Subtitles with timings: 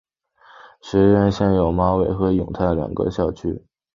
[0.81, 3.63] 学院现有马尾和永泰两个校区。